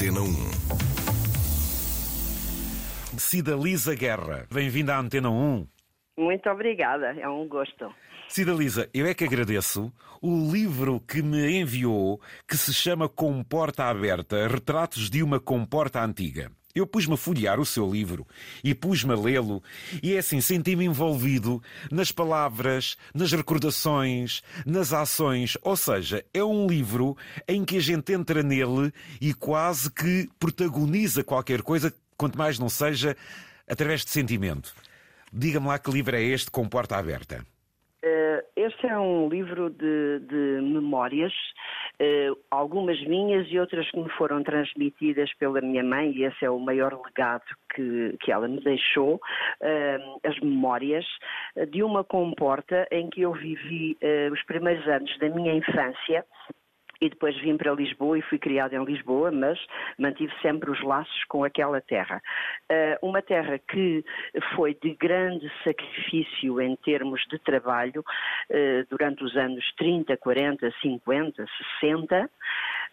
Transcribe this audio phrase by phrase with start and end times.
[0.00, 0.34] Antena 1.
[3.18, 5.66] Cida Lisa Guerra, bem-vinda à Antena 1.
[6.16, 7.94] Muito obrigada, é um gosto.
[8.26, 9.92] Cida Lisa, eu é que agradeço
[10.22, 12.18] o livro que me enviou,
[12.48, 16.50] que se chama Comporta Aberta, Retratos de uma Comporta Antiga.
[16.74, 18.26] Eu pus-me a folhear o seu livro
[18.62, 19.62] e pus-me a lê-lo,
[20.02, 21.60] e é assim, senti-me envolvido
[21.90, 25.58] nas palavras, nas recordações, nas ações.
[25.62, 27.16] Ou seja, é um livro
[27.48, 32.68] em que a gente entra nele e quase que protagoniza qualquer coisa, quanto mais não
[32.68, 33.16] seja,
[33.68, 34.72] através de sentimento.
[35.32, 37.44] Diga-me lá que livro é este com porta aberta.
[38.02, 41.32] Uh, este é um livro de, de memórias,
[42.00, 46.50] uh, algumas minhas e outras que me foram transmitidas pela minha mãe, e esse é
[46.50, 51.04] o maior legado que, que ela me deixou, uh, as memórias
[51.70, 53.96] de uma comporta em que eu vivi
[54.32, 56.24] os primeiros anos da minha infância
[57.00, 59.58] e depois vim para Lisboa e fui criada em Lisboa, mas
[59.98, 62.22] mantive sempre os laços com aquela terra.
[62.70, 64.04] Uh, uma terra que
[64.54, 68.00] foi de grande sacrifício em termos de trabalho
[68.50, 71.46] uh, durante os anos 30, 40, 50,
[71.80, 72.30] 60.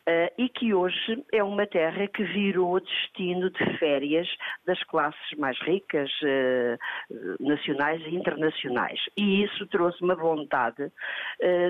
[0.07, 4.25] Uh, e que hoje é uma terra que virou destino de férias
[4.65, 8.99] das classes mais ricas, uh, nacionais e internacionais.
[9.17, 10.91] E isso trouxe uma vontade uh,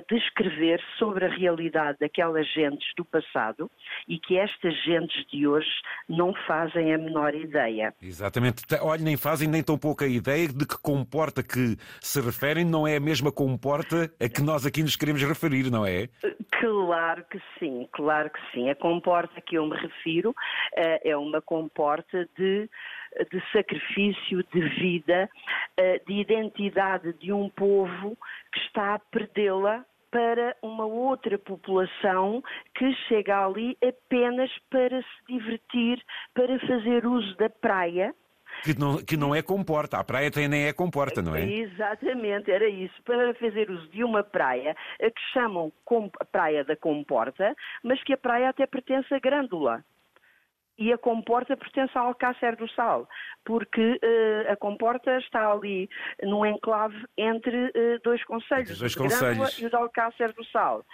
[0.07, 3.71] de escrever sobre a realidade daquelas gentes do passado
[4.07, 5.71] e que estas gentes de hoje
[6.07, 7.91] não fazem a menor ideia.
[7.99, 8.63] Exatamente.
[8.81, 12.97] Olha, nem fazem nem tão pouca ideia de que comporta que se referem não é
[12.97, 16.07] a mesma comporta a que nós aqui nos queremos referir, não é?
[16.59, 18.69] Claro que sim, claro que sim.
[18.69, 22.69] A comporta que eu me refiro uh, é uma comporta de,
[23.31, 25.29] de sacrifício, de vida,
[25.79, 28.17] uh, de identidade de um povo
[28.51, 32.41] que está a perdê-la para uma outra população
[32.75, 36.01] que chega ali apenas para se divertir,
[36.33, 38.13] para fazer uso da praia
[38.63, 39.97] que não, que não é comporta.
[39.97, 41.43] A praia tem nem é comporta, não é?
[41.43, 42.95] Exatamente, era isso.
[43.03, 45.71] Para fazer uso de uma praia que chamam
[46.31, 49.83] Praia da Comporta, mas que a praia até pertence a Grândola
[50.77, 53.07] e a Comporta pertence ao Alcácer do Sal,
[53.43, 55.89] porque uh, a Comporta está ali
[56.21, 59.59] num enclave entre uh, dois conselhos, dois o de conselhos.
[59.59, 60.85] e o de Alcácer do Sal.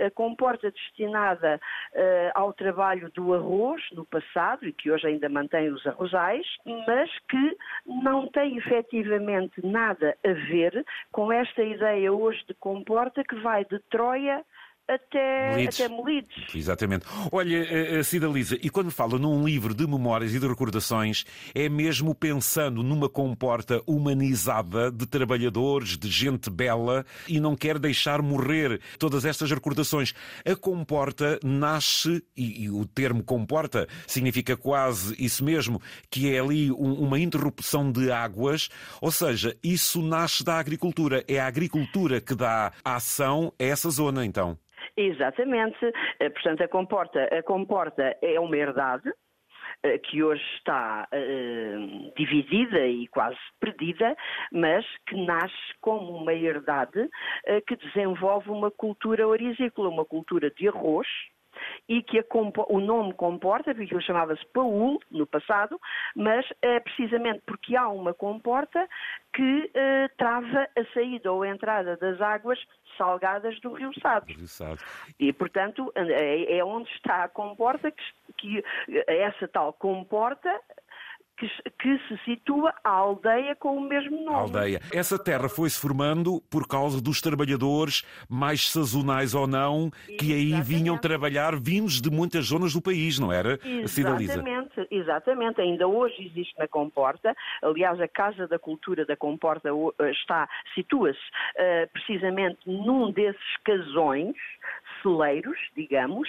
[0.00, 1.60] A Comporta destinada
[1.92, 1.98] uh,
[2.34, 6.46] ao trabalho do arroz no passado e que hoje ainda mantém os arrozais,
[6.86, 13.36] mas que não tem efetivamente nada a ver com esta ideia hoje de Comporta que
[13.40, 14.42] vai de Troia
[14.94, 15.80] até Melides.
[15.80, 16.54] até Melides.
[16.54, 17.06] Exatamente.
[17.30, 21.24] Olha, eh, eh, Cida Lisa, e quando fala num livro de memórias e de recordações,
[21.54, 28.22] é mesmo pensando numa comporta humanizada de trabalhadores, de gente bela, e não quer deixar
[28.22, 30.14] morrer todas estas recordações.
[30.44, 35.80] A comporta nasce, e, e o termo comporta significa quase isso mesmo,
[36.10, 38.68] que é ali um, uma interrupção de águas,
[39.00, 41.24] ou seja, isso nasce da agricultura.
[41.26, 44.58] É a agricultura que dá ação a essa zona, então.
[44.96, 45.92] Exatamente.
[46.18, 49.12] Eh, portanto, a comporta, a comporta é uma herdade
[49.82, 54.16] eh, que hoje está uh, dividida e quase perdida,
[54.52, 57.08] mas que nasce como uma herdade
[57.66, 61.08] que desenvolve uma cultura orizícola, uma cultura de arroz,
[61.88, 62.24] e que
[62.68, 65.80] o nome comporta, porque ele chamava-se Paul no passado,
[66.14, 68.88] mas é precisamente porque há uma comporta
[69.34, 72.58] que uh, trava a saída ou a entrada das águas
[72.96, 74.26] salgadas do Rio Sado.
[74.26, 74.78] Rio Sado.
[75.18, 78.04] E, portanto, é, é onde está a comporta, que,
[78.36, 78.62] que
[79.08, 80.60] essa tal comporta
[81.36, 81.48] que,
[81.78, 84.36] que, se situa a aldeia com o mesmo nome.
[84.36, 84.80] Aldeia.
[84.92, 90.96] Essa terra foi-se formando por causa dos trabalhadores, mais sazonais ou não, que aí vinham
[90.98, 93.58] trabalhar vindos de muitas zonas do país, não era,
[94.32, 95.60] Exatamente, exatamente.
[95.60, 97.34] Ainda hoje existe na Comporta.
[97.62, 104.36] Aliás, a Casa da Cultura da Comporta eh, está, situa-se uh, precisamente num desses casões
[105.02, 106.28] celeiros, digamos,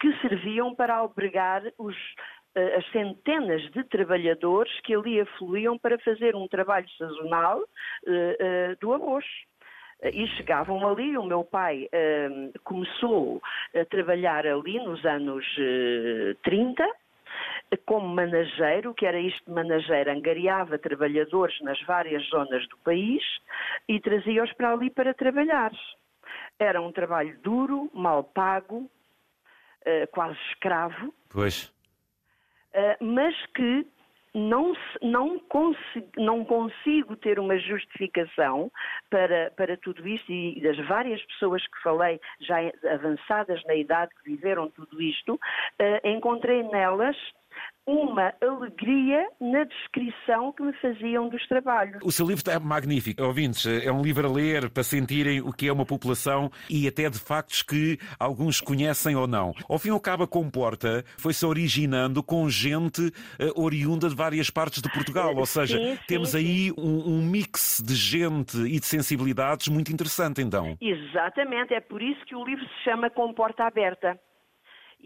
[0.00, 1.96] que serviam para albergar os
[2.54, 8.92] as centenas de trabalhadores que ali afluíam para fazer um trabalho sazonal uh, uh, do
[8.94, 9.24] arroz.
[10.02, 13.40] E chegavam ali, o meu pai uh, começou
[13.74, 15.46] a trabalhar ali nos anos
[16.42, 16.86] 30,
[17.86, 23.22] como manageiro, que era isto de manageiro, angariava trabalhadores nas várias zonas do país
[23.88, 25.72] e trazia-os para ali para trabalhar.
[26.58, 28.90] Era um trabalho duro, mal pago,
[30.12, 31.14] quase escravo.
[31.32, 31.73] Pois eh,
[33.00, 33.86] mas que
[34.34, 38.70] não, não, consigo, não consigo ter uma justificação
[39.08, 42.56] para, para tudo isto e das várias pessoas que falei, já
[42.92, 47.16] avançadas na idade, que viveram tudo isto, uh, encontrei nelas
[47.86, 51.98] uma alegria na descrição que me faziam dos trabalhos.
[52.02, 53.66] O seu livro está magnífico, ouvintes.
[53.66, 57.18] É um livro a ler para sentirem o que é uma população e até de
[57.18, 59.52] factos que alguns conhecem ou não.
[59.68, 64.48] Ao fim e ao cabo, a Comporta foi-se originando com gente uh, oriunda de várias
[64.48, 65.34] partes de Portugal.
[65.36, 69.92] Ou seja, sim, sim, temos aí um, um mix de gente e de sensibilidades muito
[69.92, 70.76] interessante, então.
[70.80, 71.74] Exatamente.
[71.74, 74.18] É por isso que o livro se chama Comporta Aberta.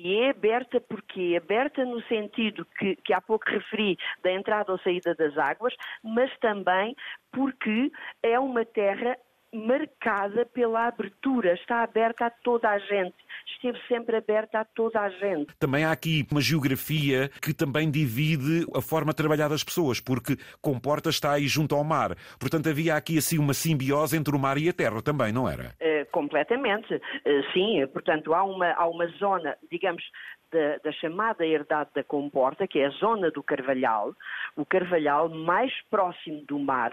[0.00, 4.78] E é aberta porque aberta no sentido que, que há pouco referi da entrada ou
[4.78, 5.74] saída das águas,
[6.04, 6.94] mas também
[7.32, 7.90] porque
[8.22, 9.18] é uma terra
[9.52, 13.14] marcada pela abertura, está aberta a toda a gente,
[13.46, 15.52] esteve sempre aberta a toda a gente.
[15.58, 20.36] Também há aqui uma geografia que também divide a forma de trabalhar das pessoas, porque
[20.60, 22.16] Comporta está aí junto ao mar.
[22.38, 25.74] Portanto, havia aqui assim uma simbiose entre o mar e a terra também, não era?
[26.10, 27.86] Completamente, uh, sim.
[27.88, 30.02] Portanto, há uma, há uma zona, digamos,
[30.50, 34.14] da, da, chamada herdade da Comporta, que é a zona do Carvalhal,
[34.56, 36.92] o Carvalhal mais próximo do mar,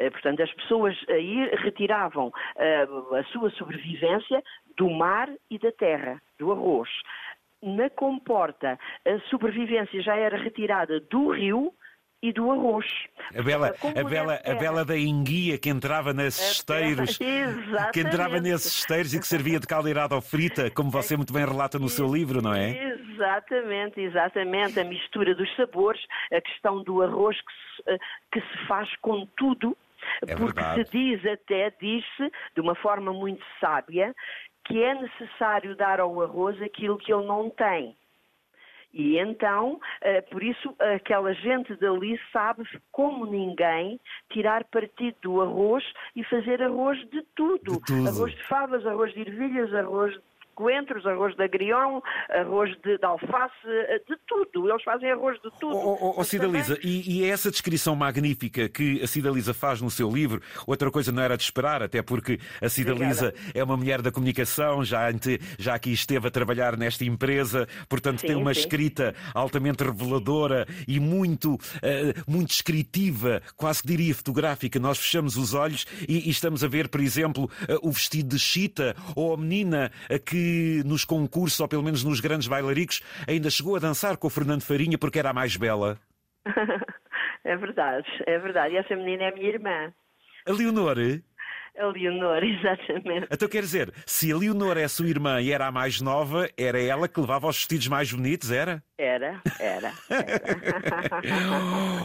[0.00, 4.42] eh, portanto, as pessoas aí retiravam eh, a sua sobrevivência
[4.76, 6.88] do mar e da terra, do arroz.
[7.62, 11.72] Na comporta, a sobrevivência já era retirada do rio
[12.22, 12.86] e do arroz.
[13.36, 17.18] A bela, a bela, a bela da enguia que entrava nesses esteiros,
[17.92, 21.44] que entrava nesses esteiros e que servia de caldeirada ou frita, como você muito bem
[21.44, 22.70] relata no seu livro, não é?
[22.92, 24.80] Exatamente, exatamente.
[24.80, 26.00] A mistura dos sabores,
[26.32, 27.98] a questão do arroz que se, eh,
[28.32, 29.76] que se faz com tudo
[30.26, 30.84] é porque verdade.
[30.86, 34.14] se diz até, diz-se, de uma forma muito sábia,
[34.64, 37.96] que é necessário dar ao arroz aquilo que ele não tem.
[38.92, 44.00] E então, eh, por isso, aquela gente dali sabe como ninguém
[44.30, 45.84] tirar partido do arroz
[46.16, 47.72] e fazer arroz de tudo.
[47.72, 48.08] De tudo.
[48.08, 53.04] Arroz de favas, arroz de ervilhas, arroz de coentros, arroz de agrião, arroz de, de,
[53.04, 53.66] alface,
[54.08, 54.68] de tudo.
[54.68, 55.76] Eles fazem arroz de tudo.
[55.76, 59.90] Oh, oh, oh Cidaliza, e, e é essa descrição magnífica que a Cidaliza faz no
[59.90, 64.02] seu livro, outra coisa não era de esperar, até porque a Cidaliza é uma mulher
[64.02, 65.08] da comunicação, já,
[65.58, 68.60] já aqui esteve a trabalhar nesta empresa, portanto sim, tem uma sim.
[68.60, 71.58] escrita altamente reveladora e muito, uh,
[72.26, 74.78] muito descritiva, quase que diria fotográfica.
[74.78, 78.38] Nós fechamos os olhos e, e estamos a ver, por exemplo, uh, o vestido de
[78.38, 83.50] chita ou a menina uh, que nos concursos, ou pelo menos nos grandes bailaricos, ainda
[83.50, 85.98] chegou a dançar com o Fernando Farinha porque era a mais bela?
[87.44, 88.74] é verdade, é verdade.
[88.74, 89.92] E essa menina é a minha irmã.
[90.46, 90.96] A Leonor?
[91.80, 93.26] A Leonor, exatamente.
[93.30, 96.46] Então quer dizer, se a Leonor é a sua irmã e era a mais nova,
[96.56, 98.82] era ela que levava os vestidos mais bonitos, era?
[98.98, 99.94] Era, era.
[100.10, 100.44] era.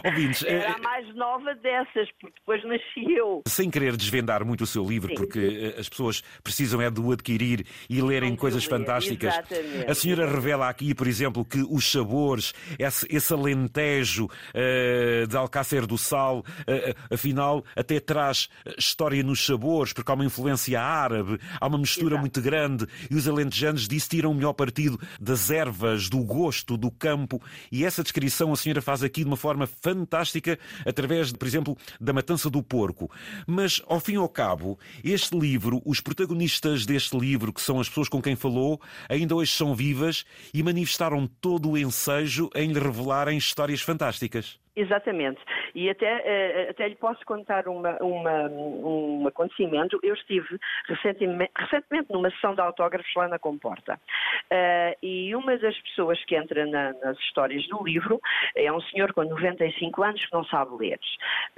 [0.02, 3.42] Ouvintes, era a mais nova dessas, porque depois nasci eu.
[3.46, 5.14] Sem querer desvendar muito o seu livro, Sim.
[5.14, 9.34] porque eh, as pessoas precisam é de o adquirir e lerem Não coisas ler, fantásticas.
[9.34, 9.90] Exatamente.
[9.90, 15.86] A senhora revela aqui, por exemplo, que os sabores, esse, esse alentejo uh, de Alcácer
[15.86, 21.66] do Sal, uh, afinal, até traz história nos sabores, porque há uma influência árabe, há
[21.66, 22.20] uma mistura Exato.
[22.20, 26.90] muito grande e os alentejanos disso tiram o melhor partido das ervas, do gosto, do
[26.90, 27.42] campo.
[27.72, 32.12] E essa descrição a senhora faz aqui de uma forma fantástica, através, por exemplo, da
[32.12, 33.10] matança do porco.
[33.46, 37.88] Mas, ao fim e ao cabo, este livro, os protagonistas deste livro, que são as
[37.88, 40.24] pessoas com quem falou, ainda hoje são vivas
[40.54, 44.58] e manifestaram todo o ensejo em lhe revelarem histórias fantásticas.
[44.76, 45.40] Exatamente.
[45.76, 50.00] E até, eh, até lhe posso contar uma, uma, um acontecimento.
[50.02, 54.00] Eu estive recentemente, recentemente numa sessão de autógrafos lá na Comporta.
[54.46, 58.18] Uh, e uma das pessoas que entra na, nas histórias do livro
[58.54, 60.98] é um senhor com 95 anos que não sabe ler.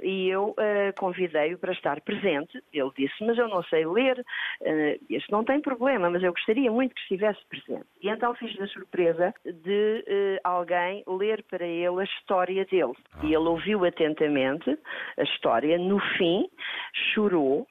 [0.01, 2.61] E eu uh, convidei-o para estar presente.
[2.73, 4.19] Ele disse, mas eu não sei ler.
[4.59, 7.85] Uh, isso não tem problema, mas eu gostaria muito que estivesse presente.
[8.01, 12.93] E então fiz-lhe a surpresa de alguém ler para ele a história dele.
[13.23, 14.08] E ele ouviu atentamente
[15.17, 16.47] a história, no fim,
[17.13, 17.67] chorou,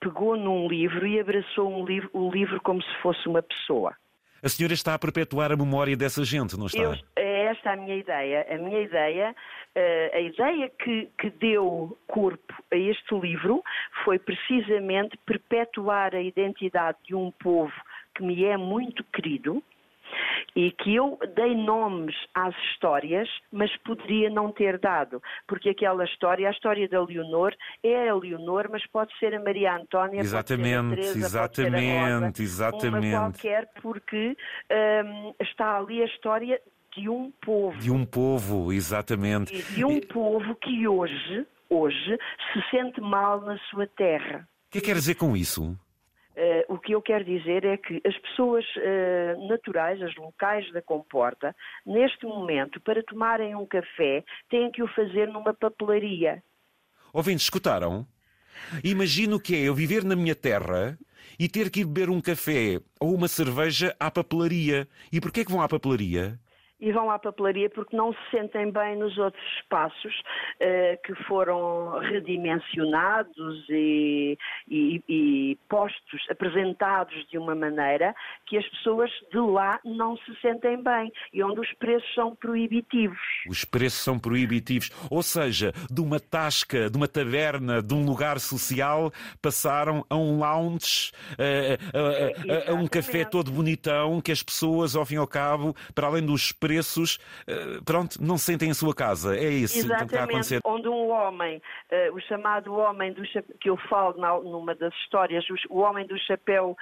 [0.00, 3.94] pegou num livro e abraçou um livro, o livro como se fosse uma pessoa.
[4.42, 6.80] A senhora está a perpetuar a memória dessa gente, não está?
[6.80, 8.46] Eu, é esta a minha ideia.
[8.48, 9.34] A minha ideia,
[9.74, 13.62] eh, a ideia que, que deu corpo a este livro
[14.04, 17.72] foi precisamente perpetuar a identidade de um povo
[18.14, 19.62] que me é muito querido,
[20.54, 26.48] e que eu dei nomes às histórias, mas poderia não ter dado, porque aquela história,
[26.48, 31.06] a história da Leonor, é a Leonor, mas pode ser a Maria Antónia, exatamente, pode
[31.06, 33.14] ser a Teresa, exatamente, pode ser a Rosa, exatamente.
[33.14, 34.36] Uma qualquer, porque
[35.04, 36.60] hum, está ali a história
[36.96, 37.78] de um povo.
[37.78, 39.54] De um povo, exatamente.
[39.54, 42.18] E de um povo que hoje, hoje,
[42.52, 44.48] se sente mal na sua terra.
[44.68, 45.78] O que é que quer dizer com isso?
[46.38, 50.80] Uh, o que eu quero dizer é que as pessoas uh, naturais, as locais da
[50.80, 51.52] comporta,
[51.84, 56.40] neste momento, para tomarem um café, têm que o fazer numa papelaria.
[57.12, 58.06] Ouvintes, escutaram?
[58.84, 60.96] Imagino que é eu viver na minha terra
[61.36, 64.86] e ter que ir beber um café ou uma cerveja à papelaria.
[65.10, 66.38] E porquê é que vão à papelaria?
[66.80, 70.14] E vão à papelaria porque não se sentem bem nos outros espaços
[70.60, 78.14] uh, que foram redimensionados e, e, e, postos, apresentados de uma maneira
[78.46, 83.18] que as pessoas de lá não se sentem bem e onde os preços são proibitivos.
[83.48, 88.38] Os preços são proibitivos, ou seja, de uma tasca, de uma taverna, de um lugar
[88.38, 94.94] social, passaram a um lounge, a, a, a um café todo bonitão que as pessoas,
[94.94, 98.68] ao fim e ao cabo, para além dos preços, preços, eh, pronto, não se sentem
[98.68, 99.34] em sua casa.
[99.34, 100.60] É isso Exatamente, que está a acontecer.
[100.64, 105.44] Onde um homem, uh, o chamado homem do chapéu, que eu falo numa das histórias,
[105.70, 106.76] o homem do chapéu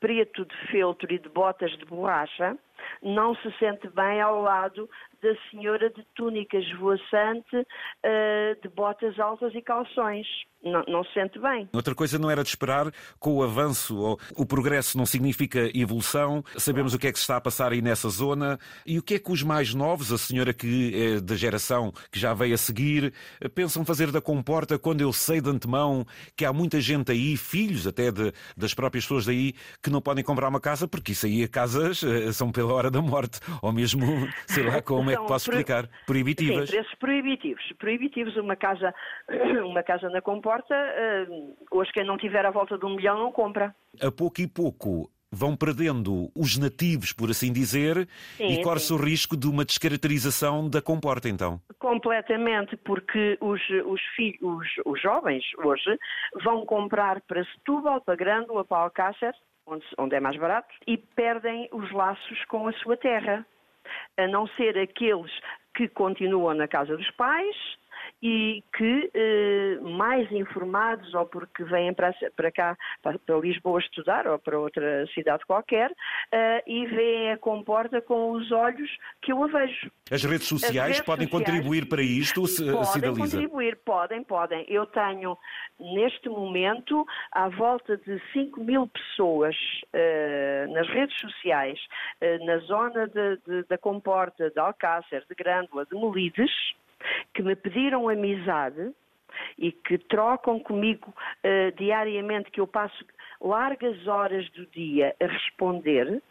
[0.00, 2.56] preto de feltro e de botas de borracha,
[3.02, 4.88] não se sente bem ao lado
[5.22, 10.26] da senhora de túnica esvoaçante, uh, de botas altas e calções.
[10.62, 11.68] Não, não, se sente bem.
[11.72, 12.90] Outra coisa não era de esperar,
[13.20, 17.22] com o avanço, ou, o progresso não significa evolução, sabemos o que é que se
[17.22, 20.18] está a passar aí nessa zona, e o que é que os mais novos, a
[20.18, 23.12] senhora que é da geração que já veio a seguir,
[23.54, 26.04] pensam fazer da comporta quando eu sei de antemão
[26.34, 30.24] que há muita gente aí, filhos até de, das próprias pessoas daí, que não podem
[30.24, 34.04] comprar uma casa, porque isso aí, casas eh, são pela hora da morte, ou mesmo,
[34.46, 36.68] sei lá como é que posso explicar, proibitivas.
[36.68, 37.72] Sim, preços proibitivos.
[37.78, 38.94] Proibitivos, uma casa,
[39.64, 41.26] uma casa na comporta, eh,
[41.70, 43.74] hoje quem não tiver à volta de um milhão não compra.
[44.00, 48.96] A pouco e pouco vão perdendo os nativos, por assim dizer, sim, e corre-se o
[48.96, 51.60] risco de uma descaracterização da comporta, então.
[51.78, 55.98] Completamente, porque os, os, filhos, os, os jovens hoje
[56.42, 59.34] vão comprar para Setúbal, para Grândola, para Alcácer,
[59.66, 63.44] onde, onde é mais barato, e perdem os laços com a sua terra.
[64.16, 65.32] A não ser aqueles
[65.74, 67.56] que continuam na casa dos pais,
[68.22, 74.26] e que, eh, mais informados, ou porque vêm para, para cá, para, para, Lisboa estudar,
[74.26, 75.92] ou para outra cidade qualquer,
[76.32, 79.90] eh, e veem a comporta com os olhos que eu a vejo.
[80.10, 83.36] As redes sociais As redes podem sociais contribuir para isto, podem Cidaliza?
[83.36, 84.64] contribuir, podem, podem.
[84.68, 85.36] Eu tenho,
[85.78, 89.56] neste momento, à volta de 5 mil pessoas
[90.70, 91.78] nas redes sociais,
[92.44, 96.50] na zona de, de, da Comporta, de Alcácer, de Grândola, de Molides,
[97.34, 98.92] que me pediram amizade
[99.58, 103.04] e que trocam comigo uh, diariamente, que eu passo
[103.40, 106.22] largas horas do dia a responder,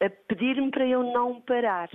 [0.00, 1.88] a pedir-me para eu não parar.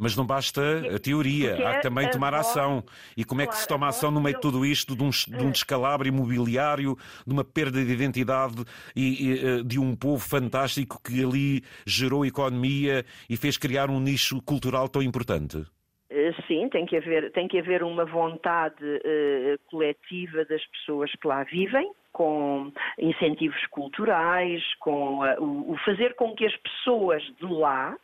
[0.00, 0.62] Mas não basta
[0.94, 2.82] a teoria, há que também tomar ação.
[3.14, 5.44] E como é que se toma ação no meio de tudo isto, de um, de
[5.44, 8.64] um descalabro imobiliário, de uma perda de identidade
[8.96, 14.00] e, e, eh, de um povo fantástico que ali gerou economia e fez criar um
[14.00, 15.66] nicho cultural tão importante?
[16.10, 21.28] Eh, sim, tem que haver, tem que haver uma vontade uh, coletiva das pessoas que
[21.28, 27.96] lá vivem, com incentivos culturais, com uh, o fazer com que as pessoas de lá,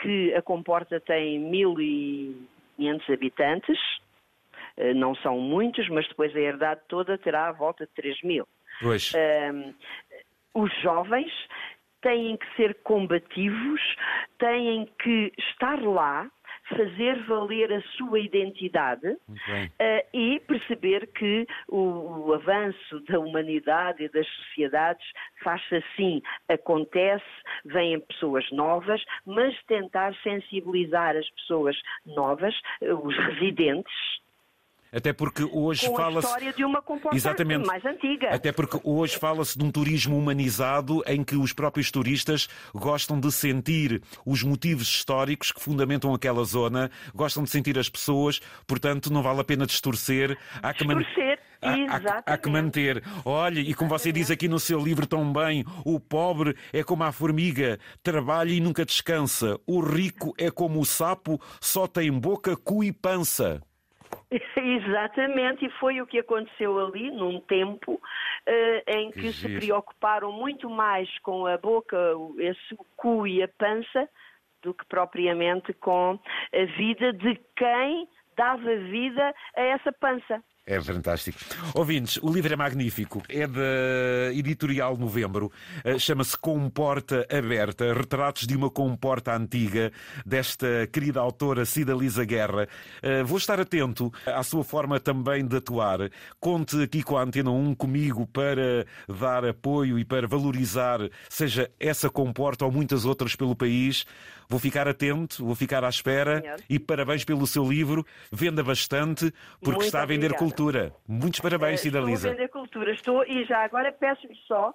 [0.00, 3.78] que a Comporta tem 1.500 habitantes,
[4.94, 8.46] não são muitos, mas depois a herdade toda terá à volta de 3 mil.
[8.80, 9.12] Pois.
[10.54, 11.32] os jovens
[12.00, 13.80] têm que ser combativos,
[14.38, 16.30] têm que estar lá,
[16.68, 19.18] fazer valer a sua identidade uh,
[20.12, 25.06] e perceber que o, o, avanço da humanidade e das sociedades
[25.42, 27.24] faz-se assim, acontece,
[27.64, 33.92] vêm pessoas novas, mas tentar sensibilizar as pessoas novas, uh, os residentes,
[34.92, 36.26] até porque hoje fala-se.
[36.26, 37.66] história de uma Exatamente.
[37.66, 38.30] mais antiga.
[38.30, 43.30] Até porque hoje fala-se de um turismo humanizado em que os próprios turistas gostam de
[43.30, 49.22] sentir os motivos históricos que fundamentam aquela zona, gostam de sentir as pessoas, portanto não
[49.22, 50.38] vale a pena distorcer.
[50.62, 51.38] Há que distorcer.
[51.60, 53.02] Há, há, há, que manter.
[53.24, 57.02] Olha, e como você diz aqui no seu livro tão bem, o pobre é como
[57.02, 59.58] a formiga, trabalha e nunca descansa.
[59.66, 63.60] O rico é como o sapo, só tem boca, cu e pança.
[64.56, 70.30] Exatamente, e foi o que aconteceu ali num tempo uh, em que, que se preocuparam
[70.32, 71.96] muito mais com a boca,
[72.38, 74.08] esse cu e a pança,
[74.62, 76.18] do que propriamente com
[76.52, 80.42] a vida de quem dava vida a essa pança.
[80.70, 81.38] É fantástico.
[81.72, 83.22] Ouvintes, o livro é magnífico.
[83.26, 85.50] É da Editorial Novembro.
[85.82, 87.94] Eh, chama-se Comporta Aberta.
[87.94, 89.90] Retratos de uma comporta antiga
[90.26, 92.68] desta querida autora Cida Lisa Guerra.
[93.00, 96.10] Eh, vou estar atento à sua forma também de atuar.
[96.38, 102.10] Conte aqui com a Antena 1 comigo para dar apoio e para valorizar, seja essa
[102.10, 104.04] comporta ou muitas outras pelo país.
[104.48, 106.56] Vou ficar atento, vou ficar à espera Senhor.
[106.70, 108.04] e parabéns pelo seu livro.
[108.32, 110.38] Venda bastante, porque Muito está a vender obrigada.
[110.44, 110.92] cultura.
[111.06, 112.28] Muitos parabéns, Eh, Cida estou Lisa.
[112.28, 112.92] a vender cultura.
[112.92, 114.72] Estou, e já agora peço-lhe só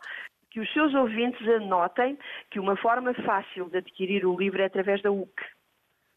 [0.52, 2.16] que os seus ouvintes anotem
[2.52, 5.34] que uma forma fácil de adquirir o livro é através da UC,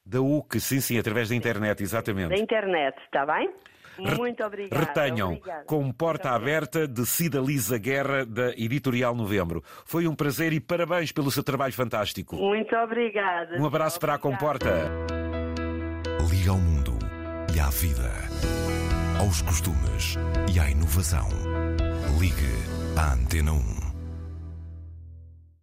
[0.05, 2.39] Da UC, sim, sim, através da internet, da exatamente.
[2.41, 3.51] internet, está bem?
[3.99, 4.85] Muito obrigada.
[4.85, 5.65] Retenham, Obrigada.
[5.65, 9.63] com porta aberta de Cida Lisa Guerra, da Editorial Novembro.
[9.85, 12.37] Foi um prazer e parabéns pelo seu trabalho fantástico.
[12.37, 13.57] Muito obrigada.
[13.61, 14.37] Um abraço para a Obrigada.
[14.37, 14.91] Comporta.
[16.31, 16.99] Liga ao mundo
[17.55, 18.11] e à vida,
[19.21, 20.17] aos costumes
[20.55, 21.29] e à inovação.
[22.19, 22.53] Ligue
[22.97, 23.86] à Antena 1.